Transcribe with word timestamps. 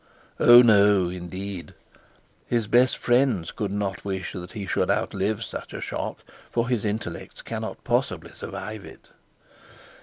'Oh 0.39 0.63
no; 0.63 1.09
indeed, 1.09 1.75
his 2.47 2.65
best 2.65 2.97
friends 2.97 3.51
could 3.51 3.69
not 3.71 4.03
wish 4.03 4.31
that 4.33 4.53
he 4.53 4.65
should 4.65 4.89
outlive 4.89 5.43
such 5.43 5.73
a 5.75 5.79
shock, 5.79 6.23
for 6.49 6.67
his 6.69 6.85
intellect 6.85 7.45
cannot 7.45 7.83
possibly 7.83 8.31
survive 8.33 8.83
it.' 8.83 9.09